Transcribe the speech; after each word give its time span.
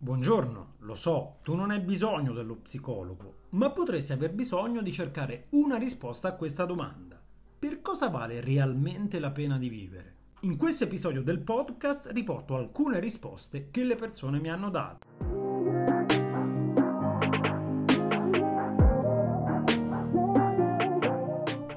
Buongiorno, 0.00 0.74
lo 0.78 0.94
so, 0.94 1.38
tu 1.42 1.56
non 1.56 1.72
hai 1.72 1.80
bisogno 1.80 2.32
dello 2.32 2.54
psicologo, 2.54 3.46
ma 3.50 3.72
potresti 3.72 4.12
aver 4.12 4.32
bisogno 4.32 4.80
di 4.80 4.92
cercare 4.92 5.46
una 5.50 5.76
risposta 5.76 6.28
a 6.28 6.34
questa 6.34 6.64
domanda. 6.64 7.20
Per 7.58 7.82
cosa 7.82 8.08
vale 8.08 8.40
realmente 8.40 9.18
la 9.18 9.32
pena 9.32 9.58
di 9.58 9.68
vivere? 9.68 10.14
In 10.42 10.56
questo 10.56 10.84
episodio 10.84 11.20
del 11.20 11.40
podcast 11.40 12.12
riporto 12.12 12.54
alcune 12.54 13.00
risposte 13.00 13.72
che 13.72 13.82
le 13.82 13.96
persone 13.96 14.38
mi 14.38 14.48
hanno 14.48 14.70
dato. 14.70 15.04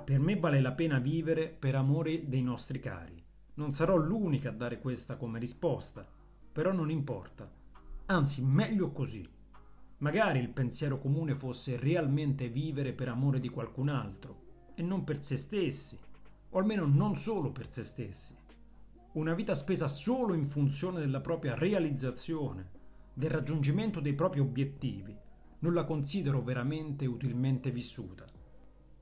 Per 0.04 0.20
me 0.20 0.36
vale 0.38 0.62
la 0.62 0.74
pena 0.74 1.00
vivere 1.00 1.48
per 1.48 1.74
amore 1.74 2.30
dei 2.30 2.44
nostri 2.44 2.80
cari. 2.80 3.20
Non 3.56 3.72
sarò 3.72 3.96
l'unica 3.96 4.50
a 4.50 4.54
dare 4.54 4.80
questa 4.80 5.16
come 5.16 5.40
risposta, 5.40 6.08
però 6.52 6.72
non 6.72 6.92
importa 6.92 7.61
Anzi, 8.12 8.42
meglio 8.42 8.92
così. 8.92 9.26
Magari 10.00 10.40
il 10.40 10.50
pensiero 10.50 11.00
comune 11.00 11.34
fosse 11.34 11.78
realmente 11.78 12.50
vivere 12.50 12.92
per 12.92 13.08
amore 13.08 13.40
di 13.40 13.48
qualcun 13.48 13.88
altro 13.88 14.72
e 14.76 14.82
non 14.82 15.06
per 15.06 15.24
se 15.24 15.38
stessi, 15.38 15.98
o 16.50 16.60
almeno 16.60 16.86
non 16.86 17.16
solo 17.16 17.54
per 17.54 17.72
se 17.72 17.86
stessi. 17.86 18.36
Una 19.14 19.34
vita 19.34 19.56
spesa 19.56 19.88
solo 19.88 20.34
in 20.34 20.50
funzione 20.50 21.00
della 21.00 21.22
propria 21.22 21.56
realizzazione, 21.56 22.70
del 23.14 23.30
raggiungimento 23.30 24.02
dei 24.02 24.14
propri 24.14 24.42
obiettivi, 24.42 25.16
non 25.60 25.74
la 25.74 25.86
considero 25.86 26.42
veramente 26.42 27.06
utilmente 27.06 27.72
vissuta. 27.72 28.26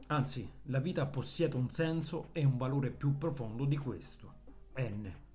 Anzi, 0.05 0.47
la 0.65 0.79
vita 0.79 1.07
possiede 1.07 1.55
un 1.55 1.71
senso 1.71 2.29
e 2.31 2.45
un 2.45 2.57
valore 2.57 2.91
più 2.91 3.17
profondo 3.17 3.65
di 3.65 3.77
questo. 3.77 4.33
N. 4.77 5.28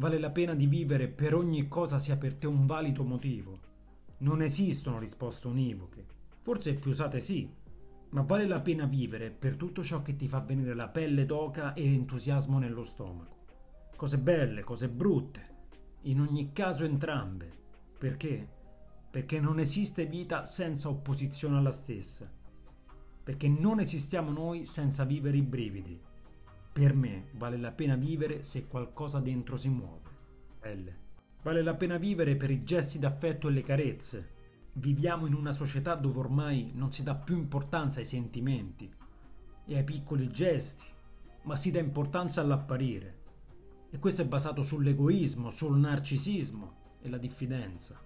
Vale 0.00 0.18
la 0.18 0.30
pena 0.30 0.54
di 0.54 0.66
vivere 0.66 1.08
per 1.08 1.34
ogni 1.34 1.68
cosa 1.68 1.98
sia 1.98 2.16
per 2.16 2.34
te 2.36 2.46
un 2.46 2.64
valido 2.64 3.04
motivo. 3.04 3.58
Non 4.20 4.40
esistono 4.40 4.98
risposte 4.98 5.46
univoche. 5.46 6.06
Forse 6.40 6.72
più 6.72 6.90
usate 6.90 7.20
sì, 7.20 7.46
ma 8.08 8.22
vale 8.22 8.46
la 8.46 8.60
pena 8.60 8.86
vivere 8.86 9.28
per 9.28 9.56
tutto 9.56 9.84
ciò 9.84 10.00
che 10.00 10.16
ti 10.16 10.26
fa 10.26 10.40
venire 10.40 10.72
la 10.72 10.88
pelle 10.88 11.26
d'oca 11.26 11.74
e 11.74 11.84
entusiasmo 11.84 12.58
nello 12.58 12.82
stomaco. 12.82 13.44
Cose 13.94 14.16
belle, 14.16 14.62
cose 14.62 14.88
brutte, 14.88 15.48
in 16.04 16.22
ogni 16.22 16.50
caso 16.54 16.84
entrambe. 16.84 17.52
Perché? 17.98 18.48
Perché 19.10 19.38
non 19.38 19.60
esiste 19.60 20.06
vita 20.06 20.46
senza 20.46 20.88
opposizione 20.88 21.58
alla 21.58 21.72
stessa. 21.72 22.26
Perché 23.22 23.48
non 23.48 23.80
esistiamo 23.80 24.30
noi 24.30 24.64
senza 24.64 25.04
vivere 25.04 25.36
i 25.36 25.42
brividi. 25.42 26.00
Per 26.72 26.94
me 26.94 27.30
vale 27.32 27.56
la 27.56 27.72
pena 27.72 27.96
vivere 27.96 28.44
se 28.44 28.68
qualcosa 28.68 29.18
dentro 29.18 29.56
si 29.56 29.68
muove. 29.68 30.08
L. 30.62 30.88
Vale 31.42 31.62
la 31.62 31.74
pena 31.74 31.96
vivere 31.96 32.36
per 32.36 32.50
i 32.50 32.62
gesti 32.62 33.00
d'affetto 33.00 33.48
e 33.48 33.50
le 33.50 33.62
carezze. 33.62 34.30
Viviamo 34.74 35.26
in 35.26 35.34
una 35.34 35.50
società 35.50 35.96
dove 35.96 36.20
ormai 36.20 36.70
non 36.74 36.92
si 36.92 37.02
dà 37.02 37.16
più 37.16 37.36
importanza 37.36 37.98
ai 37.98 38.04
sentimenti 38.04 38.88
e 39.66 39.76
ai 39.76 39.82
piccoli 39.82 40.30
gesti, 40.30 40.84
ma 41.42 41.56
si 41.56 41.72
dà 41.72 41.80
importanza 41.80 42.40
all'apparire. 42.40 43.18
E 43.90 43.98
questo 43.98 44.22
è 44.22 44.26
basato 44.26 44.62
sull'egoismo, 44.62 45.50
sul 45.50 45.76
narcisismo 45.76 46.74
e 47.00 47.08
la 47.08 47.18
diffidenza. 47.18 48.00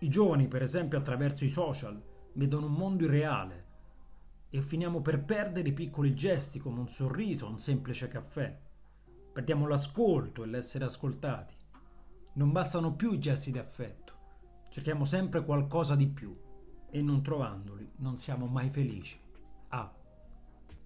I 0.00 0.08
giovani, 0.08 0.48
per 0.48 0.62
esempio, 0.62 0.98
attraverso 0.98 1.44
i 1.44 1.48
social, 1.48 2.02
vedono 2.32 2.66
un 2.66 2.72
mondo 2.72 3.04
irreale 3.04 3.64
e 4.54 4.62
finiamo 4.62 5.00
per 5.00 5.20
perdere 5.24 5.70
i 5.70 5.72
piccoli 5.72 6.14
gesti 6.14 6.60
come 6.60 6.78
un 6.78 6.86
sorriso, 6.86 7.48
un 7.48 7.58
semplice 7.58 8.06
caffè. 8.06 8.56
Perdiamo 9.32 9.66
l'ascolto 9.66 10.44
e 10.44 10.46
l'essere 10.46 10.84
ascoltati. 10.84 11.56
Non 12.34 12.52
bastano 12.52 12.94
più 12.94 13.10
i 13.10 13.18
gesti 13.18 13.50
di 13.50 13.58
affetto. 13.58 14.12
Cerchiamo 14.68 15.04
sempre 15.06 15.44
qualcosa 15.44 15.96
di 15.96 16.06
più 16.06 16.38
e 16.88 17.02
non 17.02 17.20
trovandoli 17.20 17.94
non 17.96 18.16
siamo 18.16 18.46
mai 18.46 18.70
felici. 18.70 19.18
Ah, 19.70 19.92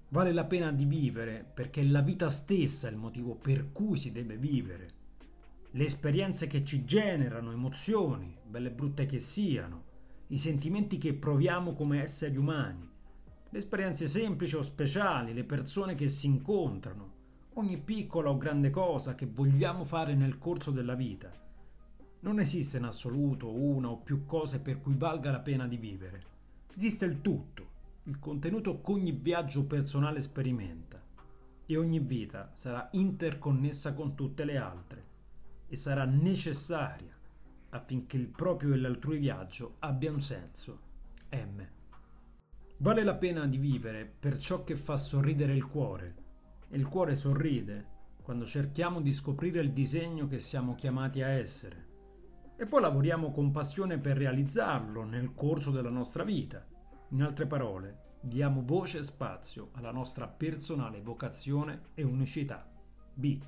vale 0.09 0.33
la 0.33 0.47
pena 0.47 0.73
di 0.73 0.87
vivere 0.87 1.45
perché 1.53 1.83
la 1.83 2.01
vita 2.01 2.31
stessa 2.31 2.89
è 2.89 2.91
il 2.91 2.97
motivo 2.97 3.35
per 3.35 3.71
cui 3.71 3.99
si 3.99 4.13
deve 4.13 4.39
vivere. 4.39 4.89
Le 5.73 5.85
esperienze 5.85 6.47
che 6.47 6.65
ci 6.65 6.87
generano 6.87 7.53
emozioni, 7.53 8.35
belle 8.43 8.69
e 8.69 8.73
brutte 8.73 9.05
che 9.05 9.19
siano, 9.19 9.85
i 10.29 10.39
sentimenti 10.39 10.97
che 10.97 11.13
proviamo 11.13 11.75
come 11.75 12.01
esseri 12.01 12.39
umani, 12.39 12.97
le 13.51 13.59
esperienze 13.59 14.07
semplici 14.07 14.57
o 14.57 14.63
speciali, 14.63 15.33
le 15.33 15.45
persone 15.45 15.95
che 15.95 16.09
si 16.09 16.27
incontrano, 16.27 17.17
ogni 17.55 17.79
piccola 17.79 18.29
o 18.29 18.37
grande 18.37 18.69
cosa 18.69 19.15
che 19.15 19.27
vogliamo 19.27 19.85
fare 19.85 20.15
nel 20.15 20.37
corso 20.39 20.71
della 20.71 20.95
vita. 20.95 21.33
Non 22.21 22.41
esiste 22.41 22.77
in 22.77 22.85
assoluto 22.85 23.51
una 23.51 23.89
o 23.89 23.97
più 23.97 24.27
cose 24.27 24.59
per 24.59 24.81
cui 24.81 24.95
valga 24.97 25.31
la 25.31 25.41
pena 25.41 25.67
di 25.67 25.77
vivere. 25.77 26.23
Esiste 26.75 27.07
il 27.07 27.23
tutto, 27.23 27.67
il 28.05 28.19
contenuto 28.19 28.81
che 28.83 28.93
ogni 28.93 29.13
viaggio 29.13 29.65
personale 29.65 30.21
sperimenta. 30.21 31.01
E 31.65 31.77
ogni 31.77 32.01
vita 32.01 32.51
sarà 32.55 32.89
interconnessa 32.93 33.93
con 33.93 34.15
tutte 34.15 34.45
le 34.45 34.57
altre 34.57 35.05
e 35.69 35.77
sarà 35.77 36.05
necessaria 36.05 37.15
affinché 37.71 38.17
il 38.17 38.29
proprio 38.29 38.73
e 38.73 38.79
l'altrui 38.79 39.19
viaggio 39.19 39.77
abbia 39.81 40.11
un 40.11 40.23
senso. 40.23 40.81
M. 41.31 41.78
Vale 42.81 43.03
la 43.03 43.17
pena 43.17 43.45
di 43.49 43.57
vivere 43.57 44.09
per 44.21 44.39
ciò 44.39 44.63
che 44.63 44.77
fa 44.77 44.97
sorridere 44.97 45.53
il 45.53 45.67
cuore. 45.67 46.15
E 46.69 46.77
il 46.77 46.87
cuore 46.87 47.17
sorride 47.17 47.97
quando 48.23 48.47
cerchiamo 48.47 49.01
di 49.01 49.13
scoprire 49.13 49.61
il 49.61 49.73
disegno 49.73 50.29
che 50.29 50.39
siamo 50.39 50.77
chiamati 50.77 51.21
a 51.21 51.29
essere. 51.29 51.87
E 52.57 52.67
poi 52.67 52.81
lavoriamo 52.81 53.33
con 53.33 53.51
passione 53.51 53.99
per 53.99 54.17
realizzarlo 54.17 55.03
nel 55.03 55.35
corso 55.35 55.73
della 55.73 55.91
nostra 55.91 56.23
vita. 56.23 56.65
In 57.09 57.23
altre 57.23 57.47
parole, 57.47 58.17
diamo 58.21 58.63
voce 58.65 58.99
e 58.99 59.03
spazio 59.03 59.71
alla 59.73 59.91
nostra 59.91 60.29
personale 60.29 61.01
vocazione 61.01 61.81
e 61.95 62.05
unicità. 62.05 62.65
B. 63.13 63.41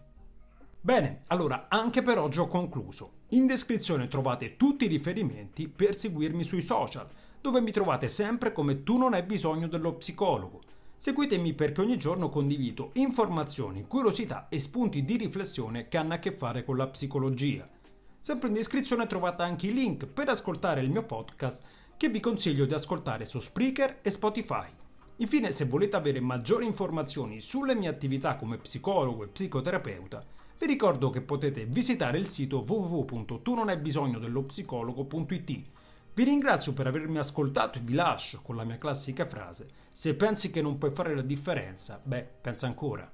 Bene, 0.81 1.23
allora 1.29 1.67
anche 1.69 2.03
per 2.03 2.19
oggi 2.19 2.41
ho 2.41 2.49
concluso. 2.49 3.19
In 3.29 3.47
descrizione 3.47 4.09
trovate 4.09 4.57
tutti 4.57 4.87
i 4.87 4.89
riferimenti 4.89 5.69
per 5.69 5.95
seguirmi 5.95 6.43
sui 6.43 6.63
social 6.63 7.09
dove 7.41 7.61
mi 7.61 7.71
trovate 7.71 8.09
sempre 8.09 8.53
come 8.53 8.83
tu 8.83 8.99
non 8.99 9.15
hai 9.15 9.23
bisogno 9.23 9.67
dello 9.67 9.95
psicologo. 9.95 10.61
Seguitemi 10.97 11.55
perché 11.55 11.81
ogni 11.81 11.97
giorno 11.97 12.29
condivido 12.29 12.91
informazioni, 12.95 13.87
curiosità 13.87 14.49
e 14.51 14.59
spunti 14.59 15.03
di 15.05 15.17
riflessione 15.17 15.89
che 15.89 15.97
hanno 15.97 16.15
a 16.15 16.19
che 16.19 16.33
fare 16.33 16.63
con 16.63 16.77
la 16.77 16.89
psicologia. 16.89 17.67
Sempre 18.21 18.49
in 18.49 18.55
descrizione 18.55 19.07
trovate 19.07 19.43
anche 19.43 19.69
i 19.69 19.73
link 19.73 20.07
per 20.07 20.29
ascoltare 20.29 20.83
il 20.83 20.91
mio 20.91 21.05
podcast 21.05 21.63
che 21.97 22.11
vi 22.11 22.21
consiglio 22.21 22.67
di 22.67 22.75
ascoltare 22.75 23.25
su 23.25 23.39
Spreaker 23.39 24.01
e 24.03 24.11
Spotify. 24.11 24.67
Infine, 25.17 25.53
se 25.53 25.65
volete 25.65 25.97
avere 25.97 26.21
maggiori 26.21 26.67
informazioni 26.67 27.41
sulle 27.41 27.75
mie 27.75 27.89
attività 27.89 28.37
come 28.37 28.59
psicologo 28.59 29.25
e 29.25 29.29
psicoterapeuta, 29.29 30.23
vi 30.59 30.67
ricordo 30.67 31.09
che 31.09 31.23
potete 31.23 31.65
visitare 31.65 32.19
il 32.19 32.29
sito 32.29 32.65
www.tunonaibisognodello 32.67 34.45
vi 36.15 36.25
ringrazio 36.25 36.73
per 36.73 36.87
avermi 36.87 37.19
ascoltato 37.19 37.79
e 37.79 37.83
vi 37.83 37.95
lascio 37.95 38.41
con 38.43 38.57
la 38.57 38.65
mia 38.65 38.79
classica 38.79 39.27
frase: 39.27 39.69
se 39.93 40.15
pensi 40.15 40.51
che 40.51 40.63
non 40.63 40.79
puoi 40.79 40.91
fare 40.91 41.15
la 41.15 41.23
differenza, 41.23 42.01
beh, 42.03 42.27
pensa 42.41 42.67
ancora. 42.67 43.11